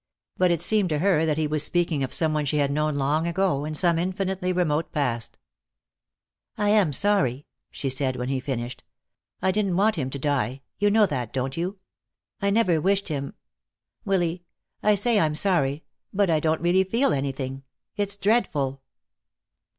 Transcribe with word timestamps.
But 0.35 0.49
it 0.49 0.63
seemed 0.63 0.89
to 0.89 0.97
her 0.97 1.27
that 1.27 1.37
he 1.37 1.45
was 1.45 1.61
speaking 1.63 2.03
of 2.03 2.11
some 2.11 2.33
one 2.33 2.43
she 2.45 2.57
had 2.57 2.71
known 2.71 2.95
long 2.95 3.27
ago, 3.27 3.65
in 3.65 3.75
some 3.75 3.99
infinitely 3.99 4.51
remote 4.51 4.91
past. 4.91 5.37
"I 6.57 6.69
am 6.69 6.91
sorry," 6.91 7.45
she 7.69 7.87
said, 7.87 8.15
when 8.15 8.27
he 8.29 8.39
finished. 8.39 8.83
"I 9.43 9.51
didn't 9.51 9.75
want 9.75 9.97
him 9.97 10.09
to 10.09 10.17
die. 10.17 10.63
You 10.79 10.89
know 10.89 11.05
that, 11.05 11.31
don't 11.33 11.55
you? 11.55 11.77
I 12.41 12.49
never 12.49 12.81
wished 12.81 13.09
him 13.09 13.35
Willy, 14.03 14.43
I 14.81 14.95
say 14.95 15.19
I 15.19 15.25
am 15.27 15.35
sorry, 15.35 15.83
but 16.11 16.31
I 16.31 16.39
don't 16.39 16.61
really 16.61 16.83
feel 16.83 17.13
anything. 17.13 17.61
It's 17.95 18.15
dreadful." 18.15 18.81